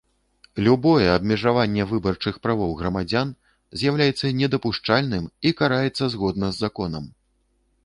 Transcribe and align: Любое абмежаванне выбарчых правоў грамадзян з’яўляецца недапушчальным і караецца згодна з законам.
Любое 0.67 1.09
абмежаванне 1.17 1.83
выбарчых 1.91 2.39
правоў 2.45 2.71
грамадзян 2.79 3.35
з’яўляецца 3.83 4.33
недапушчальным 4.39 5.31
і 5.51 5.55
караецца 5.63 6.11
згодна 6.17 6.47
з 6.57 6.65
законам. 6.65 7.05